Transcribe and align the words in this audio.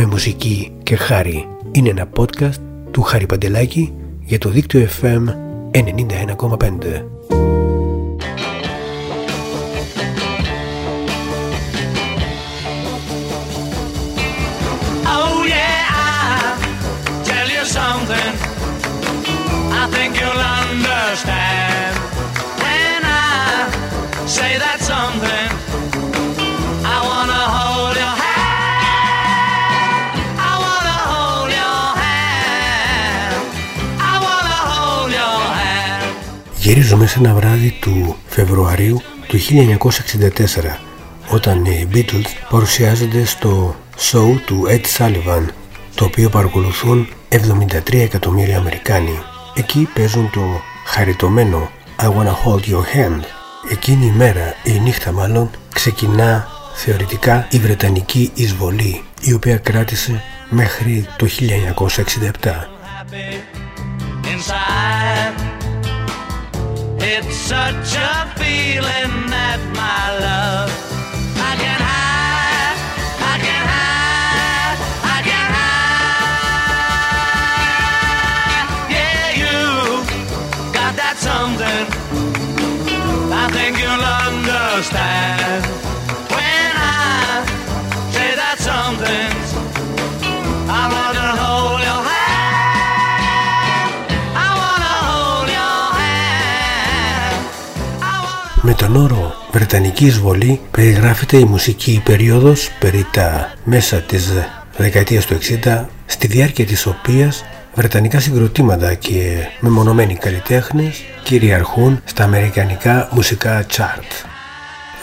με 0.00 0.06
μουσική 0.06 0.72
και 0.82 0.96
χάρη. 0.96 1.48
Είναι 1.72 1.88
ένα 1.88 2.08
podcast 2.16 2.60
του 2.90 3.02
Χάρη 3.02 3.26
Παντελάκη 3.26 3.92
για 4.24 4.38
το 4.38 4.48
δίκτυο 4.48 4.88
FM 5.00 5.24
91,5. 5.72 7.20
Γυρίζουμε 36.60 37.06
σε 37.06 37.18
ένα 37.18 37.34
βράδυ 37.34 37.78
του 37.80 38.16
Φεβρουαρίου 38.26 39.00
του 39.28 39.38
1964 39.38 39.46
όταν 41.30 41.64
οι 41.64 41.88
Beatles 41.92 42.26
παρουσιάζονται 42.50 43.24
στο 43.24 43.76
show 43.98 44.40
του 44.46 44.66
Ed 44.68 44.84
Sullivan 44.98 45.44
το 45.94 46.04
οποίο 46.04 46.28
παρακολουθούν 46.28 47.08
73 47.28 47.92
εκατομμύρια 47.92 48.58
Αμερικάνοι. 48.58 49.18
Εκεί 49.54 49.88
παίζουν 49.94 50.30
το 50.30 50.40
χαριτωμένο 50.86 51.70
I 51.98 52.04
Wanna 52.04 52.34
Hold 52.44 52.70
Your 52.70 52.96
Hand. 52.96 53.22
Εκείνη 53.70 54.06
η 54.06 54.12
μέρα, 54.16 54.54
η 54.64 54.80
νύχτα 54.80 55.12
μάλλον, 55.12 55.50
ξεκινά 55.74 56.48
θεωρητικά 56.74 57.46
η 57.50 57.58
Βρετανική 57.58 58.30
εισβολή 58.34 59.02
η 59.20 59.32
οποία 59.32 59.56
κράτησε 59.56 60.22
μέχρι 60.50 61.06
το 61.16 61.26
1967. 61.26 62.70
It's 67.02 67.34
such 67.34 67.94
a 67.96 68.26
feeling 68.36 69.30
that 69.30 69.58
my 69.74 70.18
love 70.20 70.70
I 71.36 71.56
can 71.56 71.80
hide, 71.80 72.76
I 73.32 73.38
can 73.40 73.64
hide, 73.74 74.78
I 75.16 75.18
can 75.28 75.46
hide. 75.56 76.60
Yeah, 78.94 79.26
you 79.40 79.56
got 80.74 80.92
that 81.00 81.16
something. 81.18 81.86
I 83.32 83.48
think 83.50 83.78
you'll 83.80 84.04
understand 84.28 85.64
Με 98.62 98.74
τον 98.74 98.96
όρο 98.96 99.34
Βρετανική 99.52 100.06
εισβολή 100.06 100.60
περιγράφεται 100.70 101.36
η 101.36 101.44
μουσική 101.44 102.00
περίοδος 102.04 102.70
περί 102.78 103.06
τα 103.12 103.52
μέσα 103.64 104.00
της 104.00 104.32
δεκαετίας 104.76 105.26
του 105.26 105.38
60 105.64 105.84
στη 106.06 106.26
διάρκεια 106.26 106.66
της 106.66 106.86
οποίας 106.86 107.44
βρετανικά 107.74 108.20
συγκροτήματα 108.20 108.94
και 108.94 109.46
μεμονωμένοι 109.60 110.14
καλλιτέχνες 110.14 111.02
κυριαρχούν 111.22 112.00
στα 112.04 112.24
αμερικανικά 112.24 113.08
μουσικά 113.12 113.66
chart. 113.76 114.26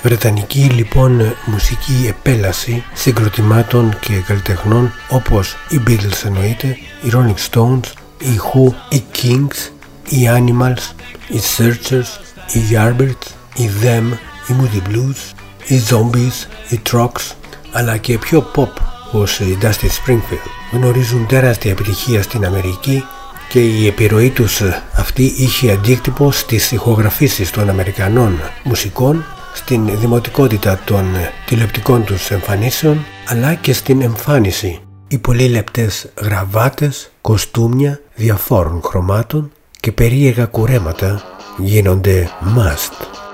Βρετανική 0.04 0.60
λοιπόν 0.60 1.36
μουσική 1.46 2.06
επέλαση 2.08 2.84
συγκροτημάτων 2.94 3.98
και 4.00 4.14
καλλιτεχνών 4.28 4.92
όπως 5.10 5.56
οι 5.70 5.82
Beatles 5.88 6.26
εννοείται, 6.26 6.68
οι 7.04 7.12
Rolling 7.12 7.52
Stones, 7.52 7.86
οι 8.20 8.40
Who, 8.54 8.74
οι 8.90 9.04
Kings, 9.22 9.72
οι 10.10 10.28
Animals, 10.30 10.94
οι 11.28 11.40
Searchers, 11.58 12.20
οι 12.54 12.62
Yardbirds, 12.72 13.37
οι 13.58 13.70
Them, 13.82 14.18
οι 14.48 14.56
Moody 14.60 14.88
Blues, 14.90 15.34
οι 15.68 15.82
Zombies, 15.90 16.48
οι 16.70 16.82
Trucks 16.92 17.36
αλλά 17.72 17.98
και 17.98 18.18
πιο 18.18 18.52
pop 18.56 18.68
όπως 19.08 19.40
η 19.40 19.58
Dusty 19.62 19.86
Springfield 19.86 20.50
γνωρίζουν 20.72 21.28
τεράστια 21.28 21.72
επιτυχία 21.72 22.22
στην 22.22 22.46
Αμερική 22.46 23.04
και 23.50 23.60
η 23.60 23.88
επιρροή 23.88 24.30
τους 24.30 24.62
αυτή 24.96 25.24
είχε 25.38 25.72
αντίκτυπο 25.72 26.32
στις 26.32 26.72
ηχογραφήσεις 26.72 27.52
των 27.52 27.70
Αμερικανών 27.70 28.40
μουσικών 28.64 29.26
στην 29.54 30.00
δημοτικότητα 30.00 30.80
των 30.86 31.06
τηλεοπτικών 31.46 32.04
τους 32.04 32.32
εμφανίσεων 32.32 33.06
αλλά 33.28 33.54
και 33.54 33.74
στην 33.74 34.02
εμφάνιση. 34.02 34.82
Οι 35.08 35.18
πολύ 35.18 35.48
λεπτές 35.48 36.10
γραβάτες, 36.22 37.12
κοστούμια 37.22 38.00
διαφόρων 38.16 38.82
χρωμάτων 38.84 39.52
και 39.80 39.92
περίεργα 39.92 40.46
κουρέματα 40.46 41.22
γίνονται 41.58 42.30
must. 42.58 43.27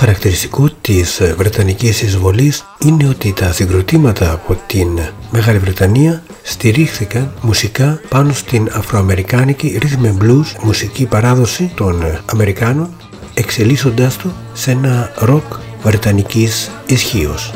Χαρακτηριστικό 0.00 0.68
της 0.80 1.20
Βρετανικής 1.36 2.02
εισβολής 2.02 2.64
είναι 2.84 3.08
ότι 3.08 3.32
τα 3.32 3.52
συγκροτήματα 3.52 4.32
από 4.32 4.58
την 4.66 5.00
Μεγάλη 5.30 5.58
Βρετανία 5.58 6.22
στηρίχθηκαν 6.42 7.32
μουσικά 7.40 8.00
πάνω 8.08 8.32
στην 8.32 8.68
αφροαμερικάνικη 8.72 9.78
rhythm 9.82 10.06
and 10.06 10.24
blues 10.24 10.62
μουσική 10.62 11.06
παράδοση 11.06 11.72
των 11.74 12.20
Αμερικάνων 12.26 12.88
εξελίσσοντάς 13.34 14.16
το 14.16 14.32
σε 14.52 14.70
ένα 14.70 15.12
ροκ 15.18 15.44
βρετανικής 15.82 16.70
ισχύως. 16.86 17.52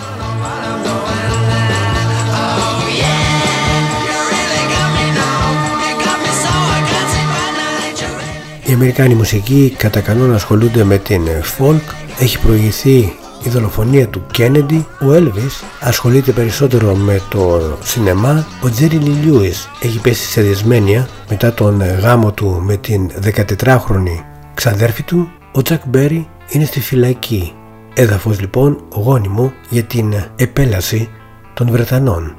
Οι 8.75 8.77
Αμερικάνοι 8.77 9.15
μουσικοί 9.15 9.75
κατά 9.79 10.01
κανόνα 10.01 10.35
ασχολούνται 10.35 10.85
με 10.85 10.99
την 10.99 11.23
folk 11.59 11.95
έχει 12.19 12.39
προηγηθεί 12.41 13.17
η 13.43 13.49
δολοφονία 13.49 14.09
του 14.09 14.23
Κέννεντι, 14.31 14.87
ο 15.01 15.13
Έλβις 15.13 15.65
ασχολείται 15.81 16.33
περισσότερο 16.33 16.95
με 16.95 17.21
το 17.29 17.61
σινεμά, 17.83 18.47
ο 18.61 18.71
Τζέρι 18.71 18.97
Λιούις 18.97 19.71
έχει 19.81 20.01
πέσει 20.01 20.31
σε 20.31 20.41
δυσμένεια 20.41 21.09
μετά 21.29 21.53
τον 21.53 21.83
γάμο 21.83 22.33
του 22.33 22.63
με 22.65 22.77
την 22.77 23.11
14χρονη 23.25 24.25
ξαδέρφη 24.55 25.03
του, 25.03 25.31
ο 25.53 25.63
Τζακ 25.63 25.83
Μπέρι 25.87 26.29
είναι 26.49 26.65
στη 26.65 26.81
φυλακή. 26.81 27.53
Έδαφος 27.95 28.41
λοιπόν 28.41 28.85
γόνιμο 28.93 29.53
για 29.69 29.83
την 29.83 30.15
επέλαση 30.37 31.09
των 31.55 31.71
Βρετανών. 31.71 32.37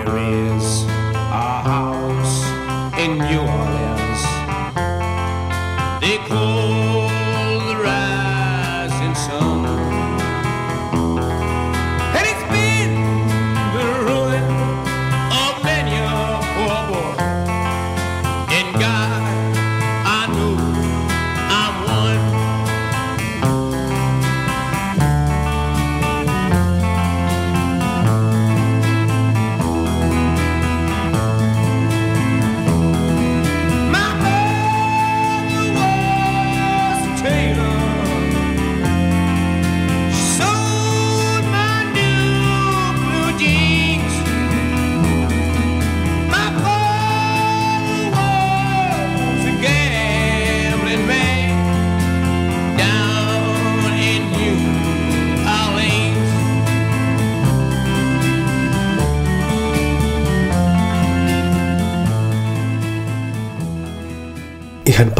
Είχαν 0.00 0.89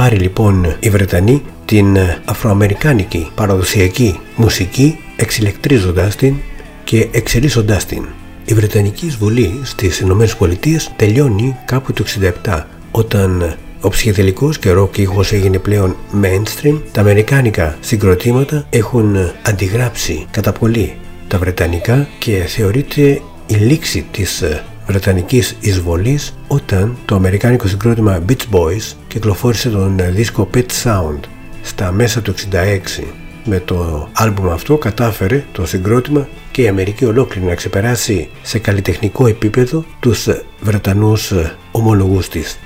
πάρει 0.01 0.17
λοιπόν 0.17 0.77
οι 0.81 0.91
Βρετανοί 0.91 1.43
την 1.65 1.97
αφροαμερικάνικη 2.25 3.31
παραδοσιακή 3.35 4.21
μουσική 4.37 4.99
εξηλεκτρίζοντας 5.17 6.17
την 6.17 6.35
και 6.85 7.09
εξελίσσοντάς 7.13 7.85
την. 7.87 8.09
Η 8.45 8.55
Βρετανική 8.55 9.07
εισβολή 9.07 9.61
στις 9.63 10.01
Ηνωμένες 10.01 10.37
Πολιτείες 10.37 10.93
τελειώνει 10.97 11.57
κάπου 11.65 11.93
το 11.93 12.05
67 12.45 12.65
όταν 12.91 13.57
ο 13.81 13.89
ψυχεδελικός 13.89 14.59
και 14.59 14.71
ροκ 14.71 14.99
ήχος 14.99 15.33
έγινε 15.33 15.59
πλέον 15.59 15.97
mainstream, 16.23 16.81
τα 16.93 17.01
αμερικάνικα 17.01 17.77
συγκροτήματα 17.81 18.67
έχουν 18.71 19.17
αντιγράψει 19.43 20.27
κατά 20.31 20.53
πολύ 20.53 20.97
τα 21.29 21.39
βρετανικά 21.39 22.09
και 22.19 22.33
θεωρείται 22.33 23.23
η 23.47 23.55
λήξη 23.55 24.07
της 24.11 24.43
βρετανικής 24.91 25.57
εισβολής 25.61 26.35
όταν 26.49 26.97
το 27.05 27.15
αμερικάνικο 27.15 27.67
συγκρότημα 27.67 28.25
Beach 28.29 28.55
Boys 28.55 28.95
κυκλοφόρησε 29.09 29.71
τον 29.71 30.01
δίσκο 30.11 30.49
Pet 30.55 30.67
Sound 30.85 31.21
στα 31.63 31.93
μέσα 31.93 32.23
του 32.23 32.35
66. 32.35 33.05
Με 33.45 33.61
το 33.61 34.09
άλμπουμ 34.13 34.51
αυτό 34.51 34.77
κατάφερε 34.77 35.45
το 35.53 35.67
συγκρότημα 35.67 36.29
και 36.51 36.63
η 36.63 36.69
Αμερική 36.69 37.05
ολόκληρη 37.05 37.47
να 37.47 37.55
ξεπεράσει 37.55 38.31
σε 38.43 38.59
καλλιτεχνικό 38.59 39.27
επίπεδο 39.27 39.85
τους 40.01 40.29
Βρετανούς 40.61 41.33
ομολογούς 41.71 42.29
της. 42.29 42.59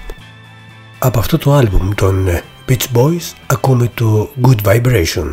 Από 0.98 1.18
αυτό 1.18 1.38
το 1.38 1.52
άλμπουμ 1.52 1.90
των 1.94 2.28
Beach 2.68 2.86
Boys 2.94 3.32
ακούμε 3.46 3.90
το 3.94 4.30
Good 4.42 4.68
Vibration. 4.68 5.28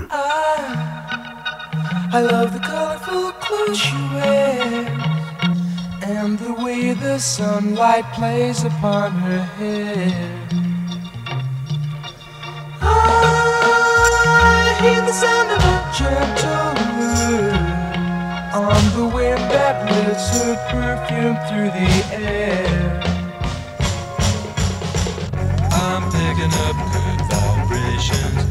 I, 2.13 2.19
love 2.19 2.51
the 2.51 2.59
colorful 2.59 3.31
clothes 3.43 3.77
she 3.77 3.95
wears 3.95 4.01
And 4.01 4.09
the 4.09 4.15
way 4.15 4.20
the 7.11 7.19
sunlight 7.19 8.05
plays 8.13 8.63
upon 8.63 9.11
her 9.11 9.43
hair 9.59 10.47
I 12.81 14.77
hear 14.81 15.01
the 15.01 15.11
sound 15.11 15.49
of 15.51 15.61
a 15.73 15.77
gentle 15.99 16.71
On 18.63 18.83
the 18.97 19.07
wind 19.13 19.43
that 19.51 19.75
lifts 19.91 20.27
her 20.37 20.55
perfume 20.71 21.37
through 21.47 21.71
the 21.79 21.91
air 22.15 23.01
I'm 25.83 26.03
picking 26.15 26.53
up 26.65 26.77
good 26.93 27.19
vibrations. 27.29 28.50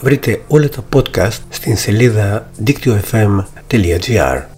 Βρείτε 0.00 0.42
όλα 0.48 0.68
τα 0.68 0.84
podcast 0.94 1.38
στην 1.48 1.76
σελίδα 1.76 2.50
δίκτυο.fm.gr 2.56 4.57